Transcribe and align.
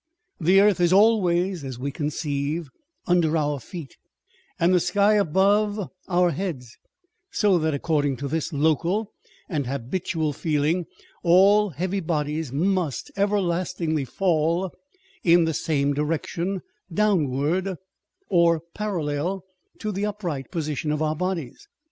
The 0.39 0.59
earth 0.59 0.79
is 0.79 0.91
always 0.91 1.63
(as 1.63 1.77
we 1.77 1.91
conceive) 1.91 2.69
under 3.05 3.37
our 3.37 3.59
feet, 3.59 3.97
and 4.59 4.73
the 4.73 4.79
sky 4.79 5.13
above 5.13 5.91
our 6.07 6.31
heads, 6.31 6.75
so 7.29 7.59
that 7.59 7.75
according 7.75 8.17
to 8.17 8.27
this 8.27 8.51
local 8.51 9.11
and 9.47 9.67
habitual 9.67 10.33
feeling, 10.33 10.87
all 11.21 11.69
heavy 11.69 11.99
bodies 11.99 12.51
must 12.51 13.11
everlastingly 13.15 14.05
fall 14.05 14.71
in 15.23 15.45
the 15.45 15.53
same 15.53 15.93
direction 15.93 16.63
downwards, 16.91 17.69
or 18.27 18.59
parallel 18.73 19.43
to 19.77 19.91
the 19.91 20.07
upright 20.07 20.49
position 20.49 20.91
of 20.91 21.03
our 21.03 21.15
bodies. 21.15 21.67